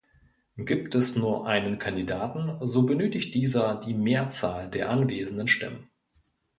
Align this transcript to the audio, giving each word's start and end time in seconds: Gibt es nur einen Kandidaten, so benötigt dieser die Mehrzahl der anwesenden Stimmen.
Gibt 0.57 0.95
es 0.95 1.15
nur 1.15 1.45
einen 1.45 1.77
Kandidaten, 1.77 2.55
so 2.67 2.87
benötigt 2.87 3.35
dieser 3.35 3.75
die 3.75 3.93
Mehrzahl 3.93 4.67
der 4.67 4.89
anwesenden 4.89 5.47
Stimmen. 5.47 5.91